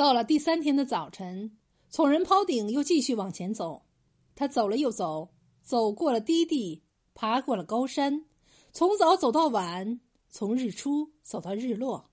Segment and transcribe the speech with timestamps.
[0.00, 1.58] 到了第三天的早晨，
[1.90, 3.84] 从人抛顶又继续往前走。
[4.34, 5.28] 他走了又走，
[5.60, 8.24] 走过了低地，爬过了高山，
[8.72, 10.00] 从早走到晚，
[10.30, 12.08] 从日出走到日落。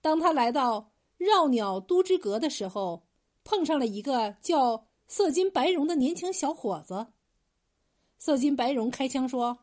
[0.00, 3.06] 当他来到绕鸟都之阁的时候，
[3.44, 7.08] 碰上了一个叫色金白荣的年轻小伙子。
[8.16, 9.58] 色金白荣开枪说：“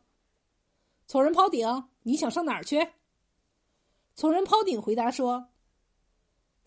[1.07, 2.89] 从人抛顶，你想上哪儿去？”
[4.13, 5.47] 从人抛顶回答说。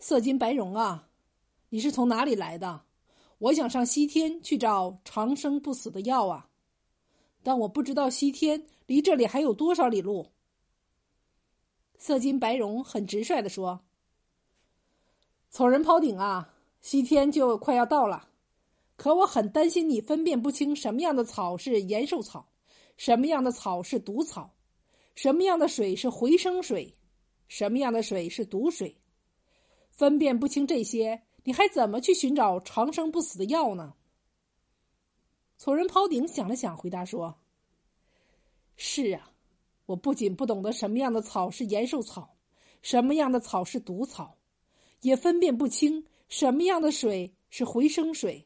[0.07, 1.09] 色金白荣啊，
[1.69, 2.83] 你是从哪里来的？
[3.39, 6.47] 我想上西天去找长生不死的药啊，
[7.41, 10.27] 但我不知道西天离这里还有多少里路。
[11.97, 13.81] 色金白荣很直率的说
[15.49, 18.29] ：“草人抛顶啊，西天就快要到了，
[18.97, 22.47] 可我很担心你分辨不清什么样的草是延寿草，
[22.95, 24.53] 什么样的草是毒草，
[25.15, 26.93] 什么样的水是回生水，
[27.47, 28.95] 什么样的水是毒水。”
[29.95, 33.95] 分辨不清这些，你还怎么去寻找长生不死的药呢？
[35.57, 37.39] 从人抛顶想了想，回答说
[38.75, 39.31] ：“是啊，
[39.85, 42.35] 我不仅不懂得什么样的草是延寿草，
[42.81, 44.37] 什么样的草是毒草，
[44.99, 48.45] 也分辨不清什么样的水是回生水，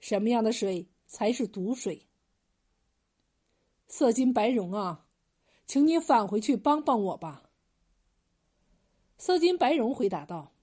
[0.00, 2.06] 什么样的水才是毒水。
[3.86, 5.04] 色金白荣啊，
[5.66, 7.50] 请你返回去帮帮我吧。”
[9.18, 10.54] 色金白荣回答道。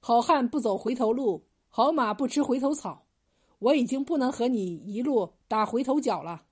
[0.00, 3.06] 好汉不走回头路，好马不吃回头草。
[3.58, 6.44] 我已经不能和你一路打回头脚了。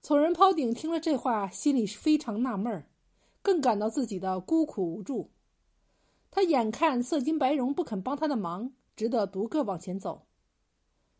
[0.00, 2.88] 从人抛顶听了这话，心里是非常纳闷儿，
[3.42, 5.32] 更感到自己的孤苦无助。
[6.30, 10.26] 他眼看色金白荣不肯帮他的忙，只得独个往前走。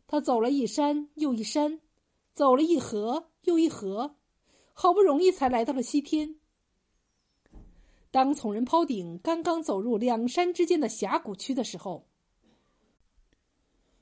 [0.07, 1.81] 他走了一山又一山，
[2.33, 4.15] 走了一河又一河，
[4.73, 6.35] 好不容易才来到了西天。
[8.15, 12.07] 当从人抛顶刚刚走入两山之间的峡谷区的时候，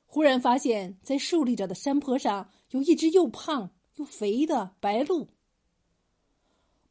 [0.05, 5.29] 忽然发现，在竖立着的山坡上有一只又胖又肥的白鹿。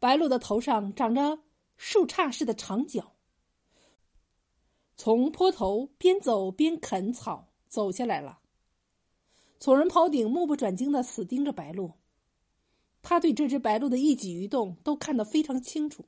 [0.01, 1.39] 白鹿的头上长着
[1.77, 3.15] 树杈似的长角，
[4.97, 8.41] 从坡头边走边啃草走下来了。
[9.61, 11.93] 从人抛顶目不转睛的死盯着白鹿，
[13.01, 16.05] 他对这只白鹿的一举一动都看得非常清楚。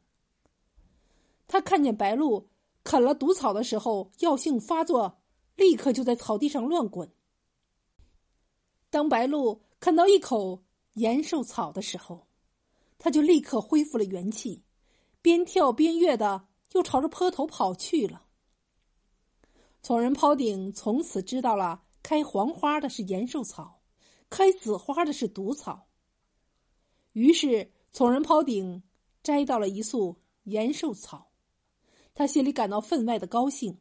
[1.46, 2.48] 他看见白鹿
[2.82, 5.20] 啃了毒草的时候，药性发作，
[5.56, 7.10] 立刻就在草地上乱滚。
[8.90, 10.62] 当白鹿啃到一口
[10.94, 12.26] 延寿草的时候，
[12.98, 14.62] 他就立刻恢复了元气，
[15.20, 18.24] 边跳边跃的又朝着坡头跑去了。
[19.82, 23.80] 从人抛顶从此知道了，开黄花的是延寿草，
[24.30, 25.86] 开紫花的是毒草。
[27.12, 28.82] 于是从人抛顶
[29.22, 31.30] 摘到了一束延寿草。
[32.14, 33.78] 他心里感到分外的高兴，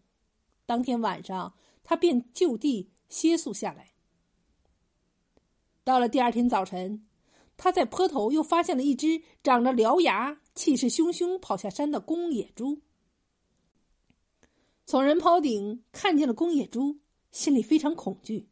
[0.65, 3.93] 当天晚上他便就地歇宿下来。
[5.83, 7.05] 到了第二天早晨，
[7.55, 12.81] 他在坡头又发现了一只长着獠牙、气势汹汹跑下山的公野猪。
[14.85, 16.99] 从人抛顶看见了公野猪，
[17.31, 18.49] 心里非常恐惧，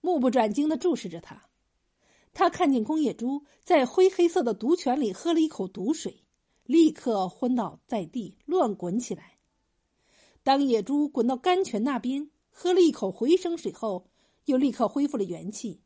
[0.00, 1.44] 目不转睛的注视着他。
[2.32, 6.25] 他看见公野猪在灰黑色的毒泉里喝了一口毒水。
[6.66, 9.38] 立刻昏倒在地，乱滚起来。
[10.42, 14.08] 当野猪滚到甘泉那边，喝了一口回生水后，
[14.44, 15.80] 又立刻恢复了元气，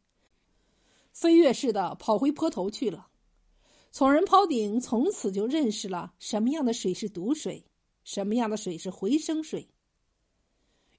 [1.13, 3.09] 飞跃似的跑回坡头去了。
[3.91, 7.65] 从人抛顶从此就认识了什么样的水是毒水，
[8.05, 9.69] 什么样的水是回生水。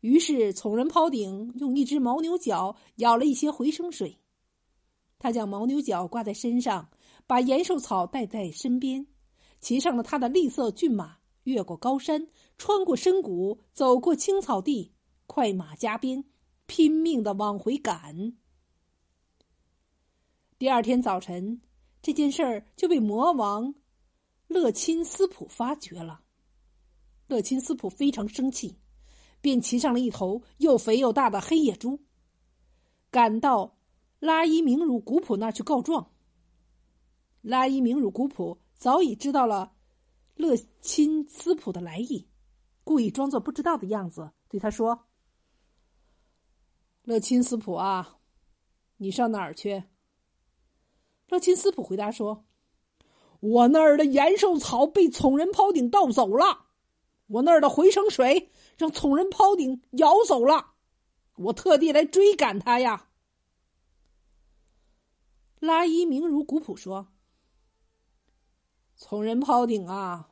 [0.01, 4.17] 于是，从人抛顶用一只牦牛角舀了一些回生水，
[5.19, 6.89] 他将牦牛角挂在身上，
[7.27, 9.05] 把延寿草带在身边。
[9.61, 12.27] 骑上了他的栗色骏马，越过高山，
[12.57, 14.91] 穿过深谷，走过青草地，
[15.27, 16.25] 快马加鞭，
[16.65, 18.33] 拼命的往回赶。
[20.57, 21.61] 第二天早晨，
[22.01, 23.75] 这件事儿就被魔王
[24.47, 26.21] 乐钦斯普发觉了。
[27.27, 28.79] 乐钦斯普非常生气，
[29.41, 31.99] 便骑上了一头又肥又大的黑野猪，
[33.11, 33.77] 赶到
[34.19, 36.11] 拉伊明汝古普那去告状。
[37.41, 38.57] 拉伊明汝古普。
[38.81, 39.73] 早已知道了
[40.33, 42.27] 乐钦斯普的来意，
[42.83, 45.05] 故意装作不知道的样子，对他说
[47.05, 48.17] ：“乐钦斯普啊，
[48.97, 49.83] 你上哪儿去？”
[51.29, 52.43] 乐钦斯普回答说
[53.39, 56.65] ：“我那儿的延寿草被宠人抛顶盗走了，
[57.27, 58.49] 我那儿的回生水
[58.79, 60.73] 让宠人抛顶咬走了，
[61.35, 63.09] 我特地来追赶他呀。”
[65.61, 67.09] 拉伊明如古朴说。
[69.03, 70.29] 从人抛顶啊，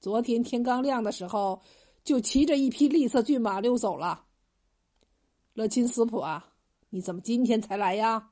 [0.00, 1.60] 昨天天刚亮的时候，
[2.02, 4.24] 就骑着一匹栗色骏马溜走了。
[5.52, 6.54] 乐钦斯普啊，
[6.88, 8.30] 你怎么今天才来呀？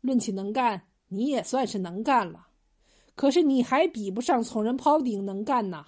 [0.00, 2.48] 论起能干，你也算是能干了，
[3.14, 5.86] 可是你还比不上从人抛顶能干呐。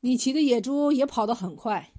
[0.00, 1.94] 你骑的野猪也跑得很快，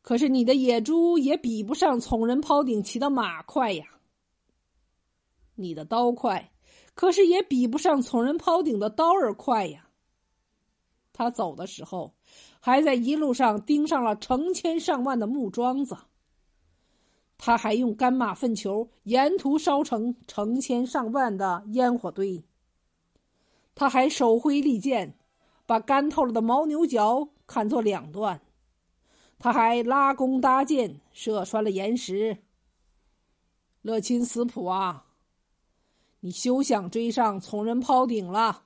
[0.00, 3.84] 可是你的野猪也比不上从人抛顶骑的马快呀。
[5.56, 6.50] 你的刀快，
[6.98, 9.86] 可是也比不上从人抛顶的刀儿快呀。
[11.12, 12.12] 他走的时候，
[12.58, 15.96] 还在一路上钉上了成千上万的木桩子。
[17.36, 22.42] 他还用干马粪球沿途烧成成千上万的烟火堆。
[23.76, 25.16] 他还手挥利剑，
[25.66, 28.40] 把干透了的牦牛角砍作两段。
[29.38, 32.38] 他还拉弓搭箭，射穿了岩石。
[33.82, 35.04] 乐钦斯普啊！
[36.20, 38.64] 你休想追上从人抛顶了！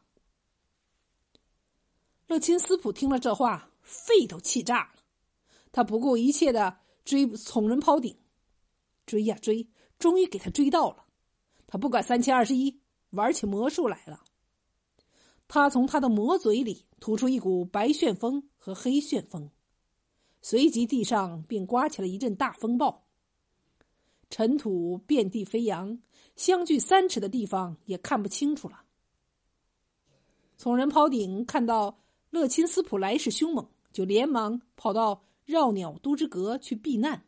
[2.26, 5.02] 乐钦斯普听了这话，肺都气炸了。
[5.70, 8.16] 他不顾一切的追从人抛顶，
[9.04, 9.68] 追呀追，
[9.98, 11.04] 终于给他追到了。
[11.66, 14.24] 他不管三七二十一，玩起魔术来了。
[15.46, 19.50] 他从他的魔嘴里吐出一股白旋风和黑旋风，
[20.40, 23.01] 随即地上便刮起了一阵大风暴，
[24.32, 26.00] 尘土遍地飞扬。
[26.36, 28.84] 相距三尺的地方也看不清楚了。
[30.56, 31.98] 从人抛顶看到
[32.30, 37.26] 勒钦斯普来势凶猛，就连忙跑到绕鸟都之阁去避难。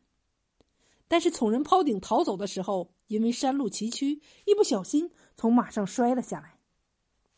[1.06, 6.58] 但是从人抛顶逃走的时候，因为山路崎岖，一不小心从马上摔了下来。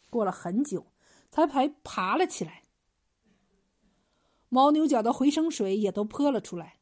[0.09, 0.87] 过了很久，
[1.33, 2.63] 才爬爬了起来。
[4.49, 6.79] 牦牛角的回声水也都泼了出来，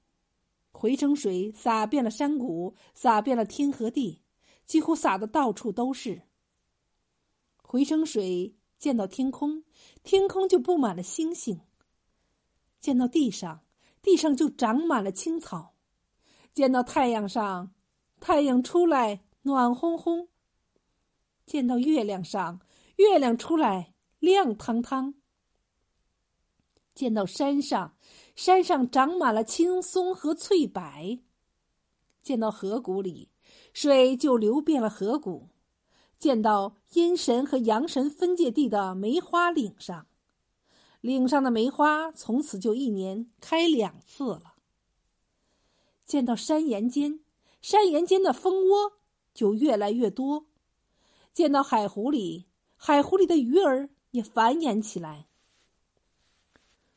[0.85, 4.21] 回声水洒遍了山谷，洒遍了天和地。
[4.67, 6.21] 几乎洒的到处都是。
[7.63, 9.65] 回声水溅到天空，
[10.03, 11.57] 天空就布满了星星；
[12.81, 13.65] 溅到地上，
[14.03, 15.73] 地上就长满了青草；
[16.53, 17.73] 溅到太阳上，
[18.21, 20.29] 太阳出来暖烘烘；
[21.47, 22.61] 溅到月亮上，
[22.97, 25.15] 月亮出来亮堂堂；
[26.95, 27.97] 溅到山上，
[28.35, 31.21] 山上长满了青松和翠柏；
[32.23, 33.31] 见到河谷里。
[33.73, 35.49] 水就流遍了河谷，
[36.17, 40.07] 见到阴神和阳神分界地的梅花岭上，
[41.01, 44.55] 岭上的梅花从此就一年开两次了。
[46.07, 47.19] 见到山岩间，
[47.61, 48.93] 山岩间的蜂窝
[49.35, 50.47] 就越来越多；
[51.33, 52.47] 见到海湖里，
[52.77, 55.27] 海湖里的鱼儿也繁衍起来。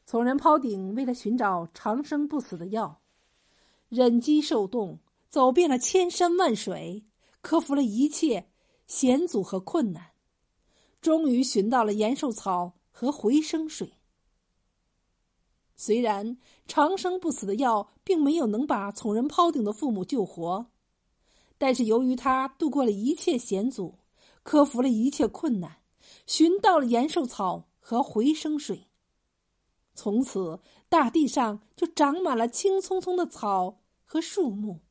[0.10, 3.02] 从人抛顶为了寻找长生不死的药，
[3.90, 4.98] 忍饥受冻。
[5.30, 7.06] 走遍了千山万水，
[7.42, 8.50] 克服了一切
[8.88, 10.12] 险阻和困难，
[11.02, 13.92] 终于寻到了延寿草和回生水。
[15.76, 20.68] 虽然长生不死的药并没有能把从人抛顶的父母救活，
[21.58, 24.00] 但是由于他度过了一切险阻，
[24.44, 25.80] 克服了一切困难，
[26.26, 28.88] 寻到了延寿草和回生水，
[29.98, 34.82] 从此大地上就长满了青葱葱的草和树木。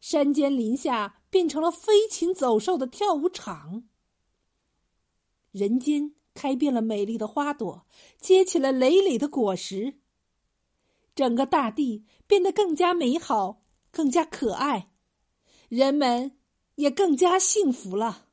[0.00, 3.84] 山间林下变成了飞禽走兽的跳舞场，
[5.52, 7.86] 人间开遍了美丽的花朵，
[8.18, 10.00] 结起了累累的果实。
[11.14, 13.62] 整个大地变得更加美好，
[13.92, 14.90] 更加可爱，
[15.68, 16.36] 人们
[16.74, 18.26] 也更加幸福了。